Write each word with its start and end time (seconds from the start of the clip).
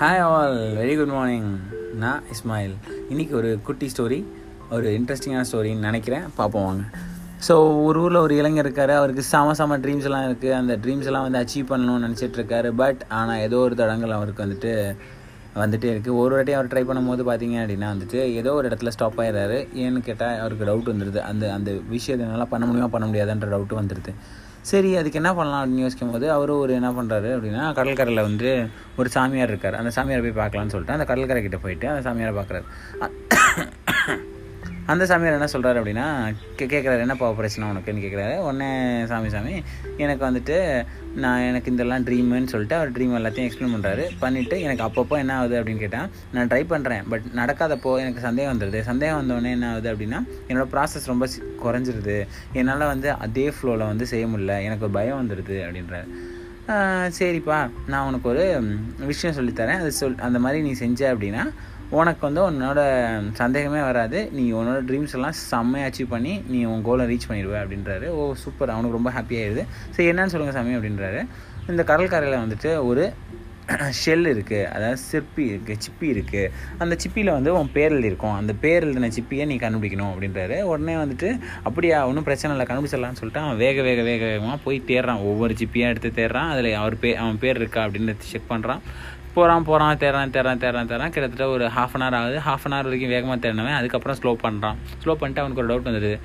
Hi 0.00 0.20
all 0.26 0.54
very 0.76 0.92
good 0.98 1.10
morning 1.14 1.48
நான் 2.02 2.20
இஸ்மாயில் 2.34 2.76
இன்றைக்கி 3.12 3.34
ஒரு 3.40 3.48
குட்டி 3.66 3.86
ஸ்டோரி 3.92 4.18
ஒரு 4.74 4.86
இன்ட்ரெஸ்டிங்கான 4.98 5.42
ஸ்டோரின்னு 5.48 5.86
நினைக்கிறேன். 5.88 6.24
பார்ப்போம் 6.38 6.64
வாங்க. 6.68 6.84
ஸோ 7.46 7.54
ஒரு 7.88 7.98
ஊரில் 8.04 8.20
ஒரு 8.22 8.34
இளைஞர் 8.38 8.66
இருக்கார். 8.66 8.92
அவருக்கு 9.00 9.24
சம 9.32 9.52
சம 9.60 9.78
ட்ரீம்ஸ் 9.84 10.06
எல்லாம் 10.10 10.26
இருக்குது 10.28 10.56
அந்த 10.60 10.74
ட்ரீம்ஸ் 10.84 11.08
எல்லாம் 11.10 11.26
வந்து 11.26 11.40
அச்சீவ் 11.42 11.68
பண்ணணும்னு 11.72 12.04
நினச்சிட்ருக்காரு 12.06 12.70
பட் 12.82 13.02
ஆனால் 13.18 13.42
ஏதோ 13.46 13.58
ஒரு 13.66 13.76
தடங்கள் 13.82 14.16
அவருக்கு 14.18 14.44
வந்துட்டு 14.46 14.72
வந்துகிட்டே 15.62 15.92
இருக்குது 15.94 16.16
ஒரு 16.22 16.34
வாட்டி 16.36 16.54
அவர் 16.58 16.72
ட்ரை 16.74 16.84
பண்ணும்போது 16.90 17.24
பார்த்தீங்க 17.30 17.58
அப்படின்னா 17.64 17.90
வந்துட்டு 17.94 18.20
ஏதோ 18.40 18.52
ஒரு 18.60 18.68
இடத்துல 18.70 18.92
ஸ்டாப் 18.96 19.20
ஆயிடுறாரு. 19.24 19.58
ஏன்னு 19.84 20.06
கேட்டால் 20.10 20.38
அவருக்கு 20.44 20.68
டவுட் 20.70 20.92
வந்துடுது 20.94 21.22
அந்த 21.30 21.52
அந்த 21.58 21.72
விஷயத்தை 21.96 22.24
என்னால் 22.28 22.52
பண்ண 22.54 22.66
முடியுமா 22.70 22.90
பண்ண 22.96 23.08
முடியாதுன்ற 23.10 23.50
டவுட் 23.56 23.80
வந்துடுது 23.82 24.14
சரி 24.62 24.96
அதுக்கு 24.96 25.18
என்ன 25.20 25.34
பண்ணலாம் 25.34 25.62
அப்படின்னு 25.62 25.84
யோசிக்கும் 25.84 26.10
போது 26.10 26.26
அவரும் 26.30 26.58
ஒரு 26.58 26.72
என்ன 26.74 26.90
பண்ணுறாரு 26.90 27.28
அப்படின்னா 27.36 27.62
கடற்கரையில் 27.78 28.22
வந்து 28.22 28.68
ஒரு 28.96 29.08
சாமியார் 29.08 29.48
இருக்கார். 29.48 29.74
அந்த 29.74 29.90
சாமியாரை 29.96 30.22
போய் 30.26 30.40
பார்க்கலான்னு 30.42 30.74
சொல்லிட்டு 30.74 30.96
அந்த 30.96 31.04
கடற்கரை 31.04 31.42
கிட்டே 31.42 31.60
போயிட்டு 31.62 31.88
அந்த 31.88 32.02
சாமியாரை 32.10 32.34
பார்க்குறாரு. 32.40 32.66
அந்த 34.90 35.06
சாமியார் 35.06 35.36
என்ன 35.38 35.48
சொல்கிறாரு 35.52 35.78
அப்படின்னா 35.80 36.06
கே 36.56 36.66
கேட்குறாரு 36.66 37.00
என்னப்பா 37.00 37.32
பிரச்சனை 37.32 37.68
உனக்குன்னு? 37.70 38.04
கேட்குறாரு 38.04 38.36
உடனே 38.38 38.70
சாமி 39.06 39.28
சாமி 39.28 39.54
எனக்கு 39.96 40.24
வந்துட்டு 40.26 40.56
நான் 41.18 41.40
எனக்கு 41.40 41.72
இதெல்லாம் 41.72 42.04
ட்ரீமுன்னு 42.06 42.46
சொல்லிட்டு 42.46 42.74
அவர் 42.74 42.92
ட்ரீம் 42.92 43.16
எல்லாத்தையும் 43.18 43.46
எக்ஸ்பிளைன் 43.48 43.74
பண்ணுறாரு 43.76 44.04
பண்ணிவிட்டு 44.20 44.56
எனக்கு 44.60 44.84
அப்பப்போ 44.84 45.16
என்ன 45.18 45.36
ஆகுது 45.36 45.62
அப்படின்னு 45.62 45.82
கேட்டால் 45.84 46.08
நான் 46.32 46.46
ட்ரை 46.46 46.64
பண்ணுறேன் 46.72 47.04
பட் 47.08 47.26
நடக்காதப்போ 47.34 47.92
எனக்கு 47.98 48.20
சந்தேகம் 48.20 48.58
வந்துடுது 48.58 48.80
சந்தேகம் 48.80 49.20
வந்தோடனே 49.20 49.50
என்ன 49.50 49.70
ஆகுது 49.70 49.92
அப்படின்னா 49.92 50.20
என்னோடய 50.48 50.68
ப்ராசஸ் 50.74 51.06
ரொம்ப 51.06 51.26
குறைஞ்சிருது. 51.64 52.16
என்னால் 52.52 52.90
வந்து 52.92 53.10
அதே 53.10 53.46
ஃப்ளோவில் 53.48 53.88
வந்து 53.92 54.06
செய்ய 54.06 54.26
முடியல. 54.26 54.54
எனக்கு 54.62 54.84
ஒரு 54.84 54.92
பயம் 54.92 55.20
வந்துடுது 55.20 55.56
அப்படின்றாரு. 55.66 56.08
சரிப்பா. 57.18 57.58
நான் 57.86 58.06
உனக்கு 58.06 58.28
ஒரு 58.28 58.44
விஷயம் 58.98 59.36
சொல்லித்தரேன். 59.36 59.80
அது 59.80 59.92
சொல் 59.92 60.18
அந்த 60.28 60.38
மாதிரி 60.38 60.62
நீ 60.62 60.72
செஞ்ச 60.72 61.14
அப்படின்னா 61.14 61.44
உனக்கு 61.98 62.22
வந்து 62.26 62.40
உன்னோட 62.48 62.80
சந்தேகமே 63.40 63.80
வராது. 63.88 64.18
நீ 64.38 64.44
உன்னோட 64.58 64.80
ட்ரீம்ஸ் 64.88 65.14
எல்லாம் 65.18 65.36
செம்மையாக 65.50 65.88
அச்சீவ் 65.90 66.12
பண்ணி 66.14 66.32
நீ 66.52 66.58
உன் 66.72 66.84
கோலை 66.88 67.06
ரீச் 67.10 67.28
பண்ணிடுவ 67.30 67.56
அப்படின்றாரு. 67.62 68.08
ஓ 68.18 68.22
சூப்பர் 68.42 68.74
அவனுக்கு 68.74 68.98
ரொம்ப 68.98 69.12
ஹாப்பியாகிடுது 69.16 69.64
சரி 69.96 70.08
என்னன்னு 70.12 70.32
சொல்லுங்கள் 70.34 70.58
சாமி 70.58 70.78
அப்படின்றாரு. 70.78 71.20
இந்த 71.72 71.84
கடற்கரையில் 71.92 72.42
வந்துட்டு 72.44 72.72
ஒரு 72.90 73.04
ஷெல் 73.98 74.28
இருக்குது 74.30 74.68
அதாவது 74.74 74.98
சிற்பி 75.08 75.44
இருக்குது 75.50 75.82
சிப்பி 75.84 76.06
இருக்குது 76.12 76.48
அந்த 76.82 76.94
சிப்பியில் 77.02 77.30
வந்து 77.36 77.50
உன் 77.58 77.70
பேர் 77.74 77.92
எழுதியிருக்கும் 77.96 78.36
அந்த 78.38 78.52
பேர் 78.62 78.84
எழுதின 78.86 79.10
சிப்பியை 79.16 79.44
நீ 79.50 79.56
கண்டுபிடிக்கணும் 79.64 80.10
அப்படின்றாரு. 80.12 80.56
உடனே 80.70 80.94
வந்துட்டு 81.02 81.28
அப்படியா 81.68 81.98
ஒன்றும் 82.08 82.26
பிரச்சனை 82.28 82.50
இல்லை. 82.54 82.66
கண்டுபிடிச்சிடலாம்னு 82.70 83.20
சொல்லிட்டு 83.20 83.42
அவன் 83.44 83.60
வேக 83.64 83.82
வேக 83.88 84.00
வேக 84.10 84.22
வேகமாக 84.30 84.58
போய் 84.64 84.78
தேடுறான். 84.90 85.22
ஒவ்வொரு 85.30 85.54
சிப்பியாக 85.60 85.92
எடுத்து 85.94 86.10
தேடுறான். 86.18 86.50
அதில் 86.54 86.70
அவர் 86.80 86.96
பே 87.04 87.12
அவன் 87.24 87.40
பேர் 87.44 87.60
இருக்கா 87.62 87.82
அப்படின்னு 87.86 88.16
செக் 88.32 88.50
பண்ணுறான் 88.52 88.82
போகிறான் 89.34 89.66
போகிறான் 89.68 89.98
தேடுறான் 90.02 90.32
தேடுறான் 90.34 90.62
தேடுறான் 90.62 90.88
தேடுறான் 90.90 91.12
கிட்டத்தட்ட 91.14 91.48
ஒரு 91.48 91.66
ஹாஃப் 91.76 91.94
அன் 91.96 92.04
ஹவர் 92.04 92.18
ஆகுது. 92.20 92.38
ஹாஃப் 92.46 92.64
அன் 92.66 92.74
ஹவர் 92.74 92.88
வரைக்கும் 92.88 93.12
வேகமாக 93.16 93.38
தேடினவன் 93.44 93.78
அதுக்கப்புறம் 93.80 94.16
ஸ்லோ 94.20 94.32
பண்ணுறான் 94.46 94.78
ஸ்லோ 95.02 95.14
பண்ணிட்டு 95.20 95.42
அவனுக்கு 95.42 95.62
ஒரு 95.62 95.70
டவுட் 95.70 95.88
வந்துடுது. 95.90 96.16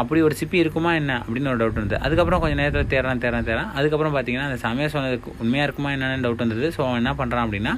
அப்படி 0.00 0.20
ஒரு 0.22 0.34
சிப்பி 0.40 0.56
இருக்குமா 0.62 0.90
என்ன? 0.94 1.12
அப்படின்னு 1.18 1.50
ஒரு 1.52 1.60
டவுட் 1.60 1.78
இருந்தது 1.78 2.00
அதுக்கப்புறம் 2.06 2.40
கொஞ்சம் 2.40 2.58
நேரத்தில் 2.62 2.90
தேடுறான் 2.92 3.22
தேடுறான் 3.22 3.46
தேடுறான் 3.48 3.70
அதுக்கப்புறம் 3.78 4.14
பார்த்தீங்கன்னா 4.16 4.46
அந்த 4.48 4.58
சமயம் 4.64 4.92
சொன்னதுக்கு 4.94 5.30
உண்மையாக 5.38 5.66
இருக்குமா 5.66 5.90
என்னென்னு 5.90 6.24
டவுட் 6.26 6.44
வந்தது 6.44 6.68
ஸோ 6.76 6.80
அவன் 6.86 7.00
என்ன 7.02 7.12
பண்ணுறான் 7.20 7.44
அப்படின்னா 7.46 7.72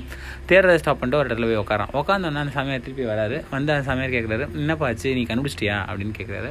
தேடுறதை 0.48 0.78
ஸ்டாப் 0.82 1.00
பண்ணிட்டு 1.00 1.20
ஒரு 1.20 1.28
இடத்துல 1.28 1.48
போய் 1.50 1.62
உட்காரான் 1.64 1.92
உட்காந்தோன்னா 2.00 2.42
அந்த 2.44 2.54
சமயம் 2.58 2.84
திருப்பி 2.86 3.06
வராரு. 3.12 3.38
வந்து 3.50 3.72
அந்த 3.74 3.82
சமயம் 3.82 4.12
கேட்குறாரு 4.12 4.46
என்னப்பா 4.62 4.86
ஆச்சு? 4.86 5.14
நீ 5.14 5.22
கண்டுபிடிச்சிட்டியா? 5.22 5.78
அப்படின்னு 5.90 6.16
கேட்குறாரு 6.20 6.50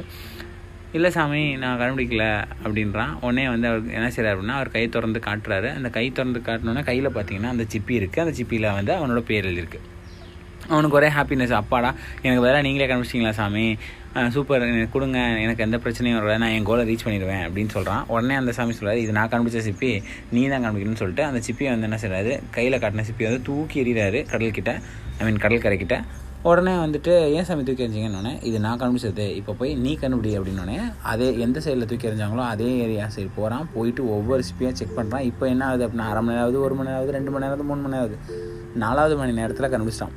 இல்லை 0.96 1.10
சாமி 1.14 1.40
நான் 1.62 1.78
கண்டுபிடிக்கல 1.80 2.24
அப்படின்றான். 2.64 3.12
உடனே 3.24 3.44
வந்து 3.52 3.66
அவர் 3.70 3.82
என்ன 3.96 4.06
செய்கிறார் 4.14 4.34
அப்படின்னா 4.34 4.54
அவர் 4.58 4.70
கை 4.76 4.82
திறந்து 4.94 5.20
காட்டுறாரு. 5.26 5.68
அந்த 5.78 5.88
கை 5.96 6.04
திறந்து 6.16 6.40
காட்டினோன்னா 6.46 6.82
கையில் 6.88 7.08
பார்த்தீங்கன்னா 7.16 7.50
அந்த 7.54 7.64
சிப்பி 7.72 7.94
இருக்குது 7.98 8.24
அந்த 8.24 8.34
சிப்பியில் 8.38 8.74
வந்து 8.78 8.92
அவனோட 8.98 9.20
பேர் 9.30 9.48
எழுதியிருக்கு. 9.48 9.80
அவனுக்கு 10.72 10.96
ஒரே 11.00 11.08
ஹாப்பினஸ் 11.16 11.52
அப்பாடா 11.58 11.90
எனக்கு 12.22 12.42
வேறு 12.46 12.62
நீங்களே 12.66 12.86
கண்டுபிடிச்சிங்களா 12.90 13.32
சாமி? 13.40 13.66
சூப்பர் 14.34 14.64
எனக்கு 14.68 14.92
கொடுங்க. 14.94 15.18
எனக்கு 15.44 15.64
எந்த 15.66 15.76
பிரச்சனையும் 15.84 16.18
வரல. 16.18 16.36
நான் 16.42 16.54
என் 16.56 16.66
கோலை 16.68 16.84
ரீச் 16.90 17.04
பண்ணிடுவேன் 17.06 17.44
அப்படின்னு 17.48 17.74
சொல்கிறான் 17.76 18.04
உடனே 18.14 18.34
அந்த 18.40 18.52
சாமி 18.58 18.76
சொல்கிறார் 18.78 19.02
இது 19.02 19.12
நான் 19.18 19.30
கண்டுபிடிச்ச 19.32 19.62
சிப்பி. 19.68 19.90
நீ 20.36 20.42
தான் 20.52 20.64
கண்டுபிடிக்கணும்னு 20.64 21.02
சொல்லிட்டு 21.02 21.24
அந்த 21.30 21.40
சிப்பியை 21.48 21.70
வந்து 21.74 21.88
என்ன 21.88 21.98
செய்கிறாரு 22.04 22.32
கையில் 22.56 22.80
காட்டின 22.84 23.04
சிப்பியை 23.10 23.28
வந்து 23.30 23.46
தூக்கி 23.50 23.82
எறிகிறாரு 23.84 24.20
கடல்கிட்ட. 24.32 24.74
ஐ 25.18 25.24
மீன் 25.28 25.42
கடற்கரைக்கிட்ட 25.44 25.98
உடனே 26.46 26.72
வந்துட்டு 26.82 27.12
ஏன் 27.36 27.46
சாமி 27.46 27.62
தூக்கி 27.68 27.84
எறிஞ்சிங்கன்னு 27.84 28.32
இது 28.48 28.56
நான் 28.64 28.78
கண்டுபிடிச்சது. 28.80 29.24
இப்போ 29.38 29.52
போய் 29.60 29.72
நீ 29.84 29.92
கண்டுபிடி 30.02 30.30
அப்படின்னோடனே 30.38 30.76
அதே 31.12 31.28
எந்த 31.44 31.58
சைடில் 31.64 31.88
தூக்கி 31.90 32.08
எறிஞ்சாங்களோ 32.10 32.44
அதே 32.52 32.68
ஏரியா 32.84 33.06
சைடு 33.14 33.30
போகிறான் 33.38 33.66
போயிட்டு 33.74 34.02
ஒவ்வொரு 34.16 34.42
ஸ்பியாக 34.50 34.72
செக் 34.80 34.94
பண்ணுறான் 34.98 35.24
இப்போ 35.30 35.44
என்ன 35.52 35.64
ஆகுது 35.68 35.84
அப்படின்னா 35.86 36.06
அரை 36.12 36.20
மணி 36.26 36.36
நேரம் 36.38 36.64
ஒரு 36.66 36.74
மணி 36.78 36.90
நேரம் 36.90 37.16
ரெண்டு 37.16 37.32
மணி 37.34 37.44
நேரம் 37.44 37.68
மூணு 37.70 37.82
மணி 37.84 37.94
நேரம் 37.96 38.06
ஆகுது 38.08 38.18
நாலாவது 38.82 39.16
மணி 39.20 39.32
நேரத்தில் 39.40 39.70
கண்டுபிடிச்சிட்டான். 39.72 40.14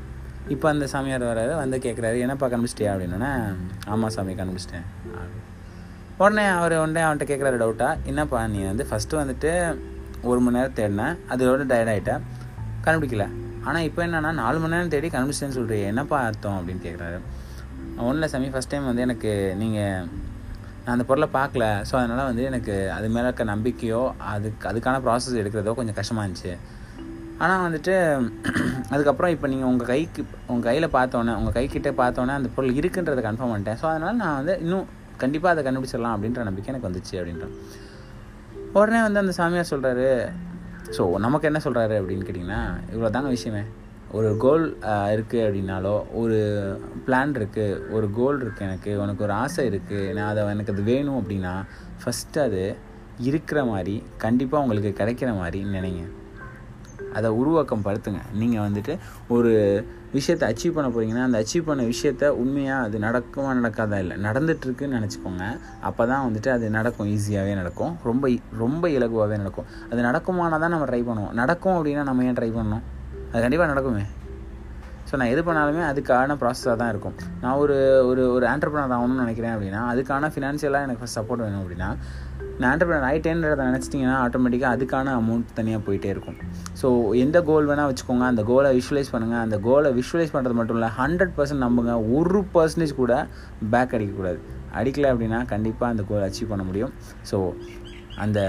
இப்போ 0.56 0.68
அந்த 0.74 0.86
சாமியார் 0.94 1.26
வராது 1.32 1.56
வந்து 1.64 1.78
கேட்குறாரு 1.86 2.20
என்னப்பா 2.26 2.50
கண்டுபிடிச்சிட்டியா? 2.52 2.94
அப்படின்னோடனே 2.94 3.32
ஆமாம் 3.94 4.14
சாமி 4.18 4.36
கண்டுபிடிச்சிட்டேன். 4.40 4.86
உடனே 6.24 6.46
அவர் 6.60 6.76
உடனே 6.84 7.04
அவன்கிட்ட 7.08 7.28
கேட்குறாரு 7.32 7.60
டவுட்டாக 7.64 8.10
என்னப்பா 8.12 8.42
நீ 8.54 8.62
வந்து 8.72 8.86
ஃபஸ்ட்டு 8.92 9.20
வந்துட்டு 9.22 9.52
ஒரு 10.30 10.40
மணி 10.46 10.58
நேரம் 10.58 10.78
தேடினேன் 10.80 11.16
அதோட 11.34 11.66
டயர்ட் 11.72 11.94
ஆகிட்டேன் 11.94 12.24
கண்டுபிடிக்கல. 12.86 13.28
ஆனால் 13.68 13.86
இப்போ 13.88 14.02
என்னென்னா 14.08 14.32
நாலு 14.42 14.58
மணி 14.62 14.74
நேரம் 14.76 14.94
தேடி 14.96 15.08
கண்டுபிடிச்சேன்னு 15.14 15.58
சொல்கிறீங்க 15.60 15.88
என்னப்பா 15.94 16.20
அர்த்தம் 16.28 16.58
அப்படின்னு 16.60 16.84
கேட்குறாரு 16.88 17.20
ஒன்றில் 18.10 18.30
சமி 18.34 18.40
சாமி 18.42 18.48
ஃபஸ்ட் 18.54 18.72
டைம் 18.74 18.88
வந்து 18.90 19.04
எனக்கு 19.08 19.32
நீங்கள் 19.62 20.06
நான் 20.84 20.94
அந்த 20.94 21.06
பொருளை 21.10 21.28
பார்க்கல. 21.36 21.66
ஸோ 21.90 21.94
அதனால் 22.00 22.28
வந்து 22.30 22.44
எனக்கு 22.50 22.76
அது 22.96 23.08
மேலே 23.16 23.26
இருக்க 23.30 23.44
நம்பிக்கையோ 23.52 24.00
அதுக்கு 24.34 24.66
அதுக்கான 24.70 25.02
ப்ராசஸ் 25.06 25.40
எடுக்கிறதோ 25.42 25.74
கொஞ்சம் 25.80 25.98
கஷ்டமாக 26.00 26.24
இருந்துச்சு. 26.26 26.54
ஆனால் 27.44 27.64
வந்துட்டு 27.66 27.94
அதுக்கப்புறம் 28.94 29.32
இப்போ 29.36 29.48
நீங்கள் 29.52 29.70
உங்கள் 29.72 29.90
கைக்கு 29.92 30.22
உங்கள் 30.52 30.68
கையில் 30.70 30.88
பார்த்தோன்னே 30.98 31.36
உங்கள் 31.40 31.56
கைக்கிட்டே 31.58 31.94
பார்த்தோன்னே 32.02 32.34
அந்த 32.40 32.50
பொருள் 32.56 32.78
இருக்குன்றதை 32.80 33.24
கன்ஃபார்ம் 33.28 33.54
பண்ணிட்டேன். 33.54 33.80
ஸோ 33.82 33.88
அதனால் 33.94 34.20
நான் 34.24 34.38
வந்து 34.40 34.56
இன்னும் 34.66 34.88
கண்டிப்பாக 35.24 35.54
அதை 35.54 35.64
கண்டுபிடிச்சிடலாம் 35.68 36.16
அப்படின்ற 36.16 36.44
நம்பிக்கை 36.50 36.72
எனக்கு 36.74 36.90
வந்துச்சு 36.90 37.16
அப்படின்றான் 37.20 37.56
உடனே 38.80 39.02
வந்து 39.08 39.22
அந்த 39.24 39.34
சாமியார் 39.40 39.72
சொல்கிறாரு 39.74 40.10
ஸோ 40.98 41.04
நமக்கு 41.26 41.48
என்ன 41.50 41.60
சொல்கிறாரு 41.66 41.96
அப்படின்னு 42.02 42.26
கேட்டிங்கன்னா 42.28 42.62
இவ்வளோ 42.94 43.10
தாங்க 43.16 43.30
விஷயமே. 43.36 43.64
ஒரு 44.18 44.30
கோல் 44.44 44.64
இருக்குது 45.16 45.44
அப்படின்னாலோ 45.46 45.94
ஒரு 46.22 46.38
பிளான் 47.06 47.36
இருக்குது 47.40 47.78
ஒரு 47.96 48.08
கோல் 48.18 48.40
இருக்குது 48.44 48.68
எனக்கு 48.70 48.94
உனக்கு 49.04 49.26
ஒரு 49.28 49.34
ஆசை 49.44 49.64
இருக்குது 49.72 50.14
நான் 50.18 50.32
அதை 50.32 50.42
எனக்கு 50.56 50.74
அது 50.74 50.84
வேணும் 50.90 51.20
அப்படின்னா 51.22 51.54
ஃபஸ்ட்டு 52.02 52.42
அது 52.48 52.64
இருக்கிற 53.30 53.60
மாதிரி 53.72 53.96
கண்டிப்பாக 54.24 54.64
உங்களுக்கு 54.66 54.92
கிடைக்கிற 55.00 55.30
மாதிரி 55.42 55.60
நினைங்க. 55.76 56.04
அதை 57.14 57.30
உருவாக்கம் 57.30 57.82
படுத்துங்க 57.86 58.20
நீங்கள் 58.34 58.70
வந்துட்டு 58.70 58.98
ஒரு 59.28 59.86
விஷயத்தை 60.12 60.56
அச்சீவ் 60.56 60.74
பண்ண 60.74 60.90
போறீங்கன்னா 60.90 61.24
அந்த 61.24 61.44
அச்சீவ் 61.44 61.64
பண்ண 61.66 61.84
விஷயத்த 61.84 62.28
உண்மையாக 62.28 62.84
அது 62.84 63.00
நடக்குமா 63.00 63.52
நடக்காதா 63.58 63.98
இல்லை 63.98 64.18
நடந்துட்டுருக்குன்னு 64.18 64.98
நினச்சிக்கோங்க. 64.98 65.60
அப்போ 65.82 66.08
தான் 66.08 66.32
வந்துட்டு 66.32 66.50
அது 66.50 66.70
நடக்கும் 66.70 67.08
ஈஸியாகவே 67.08 67.54
நடக்கும். 67.56 67.98
ரொம்ப 68.04 68.28
இ- 68.28 68.42
ரொம்ப 68.58 68.88
இலகுவாகவே 68.88 69.38
நடக்கும். 69.38 69.66
அது 69.92 70.02
நடக்குமானா 70.02 70.60
தான் 70.60 70.70
நம்ம 70.70 70.86
ட்ரை 70.86 71.04
பண்ணுவோம். 71.04 71.32
நடக்கும் 71.32 71.74
அப்படின்னா 71.74 72.04
நம்ம 72.04 72.24
ஏன் 72.24 72.34
ட்ரை 72.34 72.54
பண்ணணும்? 72.54 72.82
அது 73.32 73.42
கண்டிப்பாக 73.42 73.74
நடக்குமே. 73.74 74.06
ஸோ 75.12 75.18
நான் 75.18 75.28
எது 75.28 75.42
பண்ணாலுமே 75.42 75.84
அதுக்கான 75.92 76.36
ப்ராசஸாக 76.36 76.76
தான் 76.76 76.90
இருக்கும். 76.90 77.14
நான் 77.42 77.54
ஒரு 77.54 78.06
ஒரு 78.08 78.34
ஒரு 78.34 78.48
ஆண்டர்பிரினர் 78.48 78.96
ஆகணும்னு 78.96 79.26
நினைக்கிறேன் 79.26 79.56
அப்படின்னா 79.56 79.82
அதுக்கான 79.94 80.30
ஃபினான்ஷியலாக 80.30 80.82
எனக்கு 80.82 81.06
ஃபஸ்ட் 81.06 81.24
சப்போர்ட் 81.24 81.38
வேணும் 81.38 81.64
அப்படின்னா 81.64 81.96
நான் 82.62 82.70
ஆண்டர்பிரனர் 82.72 83.08
ஆகிட்டேன்றதை 83.10 83.66
நினச்சிட்டிங்கன்னா 83.70 84.16
ஆட்டோமேட்டிக்காக 84.24 84.76
அதுக்கான 84.76 85.14
அமௌண்ட் 85.20 85.54
தனியாக 85.60 85.82
போயிட்டே 85.88 86.10
இருக்கும். 86.16 86.38
ஸோ 86.82 86.88
எந்த 87.24 87.38
கோல் 87.50 87.70
வேணால் 87.70 87.90
வச்சுக்கோங்க 87.92 88.26
அந்த 88.32 88.44
கோலை 88.50 88.72
விஷுவலைஸ் 88.80 89.12
பண்ணுங்கள் 89.14 89.44
அந்த 89.46 89.60
கோலை 89.68 89.92
விஷுவலைஸ் 90.00 90.34
பண்ணுறது 90.36 90.58
மட்டும் 90.60 90.78
இல்லை 90.80 90.90
ஹண்ட்ரட் 91.02 91.36
பர்சன்ட் 91.38 91.64
நம்புங்க. 91.66 91.94
ஒரு 92.18 92.42
பர்சன்டேஜ் 92.56 92.94
கூட 93.02 93.14
பேக் 93.76 93.96
அடிக்கக்கூடாது 93.98 94.42
அடிக்கலை 94.80 95.08
அப்படின்னா 95.14 95.40
கண்டிப்பாக 95.54 95.94
அந்த 95.94 96.04
கோல் 96.10 96.26
அச்சீவ் 96.28 96.52
பண்ண 96.54 96.66
முடியும். 96.70 96.94
ஸோ 97.32 97.40
அந்த 98.24 98.40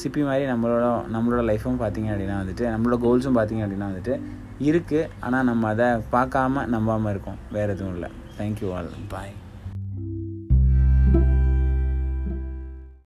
சிப்பி 0.00 0.22
மாதிரி 0.28 0.44
நம்மளோட 0.50 0.84
நம்மளோட 1.14 1.42
லைஃப்பும் 1.50 1.80
பார்த்தீங்க 1.82 2.10
அப்படின்னா 2.14 2.38
வந்துட்டு 2.42 2.64
நம்மளோட 2.74 2.98
கோல்ஸும் 3.04 3.38
பார்த்தீங்க 3.38 3.64
அப்படின்னா 3.66 3.90
வந்துட்டு 3.92 4.14
இருக்குது 4.70 5.08
ஆனால் 5.26 5.46
நம்ம 5.50 5.68
அதை 5.74 5.88
பார்க்காம 6.16 6.66
நம்பாமல் 6.74 7.12
இருக்கோம். 7.14 7.38
வேறு 7.56 7.72
எதுவும் 7.76 7.94
இல்லை. 7.96 8.10
தேங்க்யூ 8.40 8.68
ஆல் 8.76 8.90
பாய் 9.14 9.32